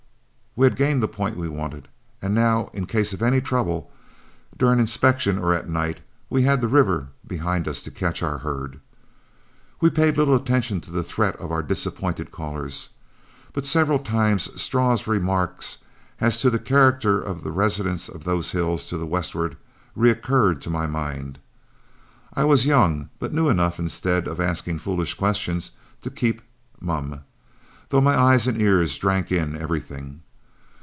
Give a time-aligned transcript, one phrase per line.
[0.53, 1.87] We had gained the point we wanted,
[2.21, 3.89] and now in case of any trouble,
[4.57, 8.81] during inspection or at night, we had the river behind us to catch our herd.
[9.79, 12.89] We paid little attention to the threat of our disappointed callers,
[13.53, 15.77] but several times Straw's remarks
[16.19, 19.55] as to the character of the residents of those hills to the westward
[19.95, 21.39] recurred to my mind.
[22.33, 25.71] I was young, but knew enough, instead of asking foolish questions,
[26.01, 26.41] to keep
[26.81, 27.21] mum,
[27.87, 30.23] though my eyes and ears drank in everything.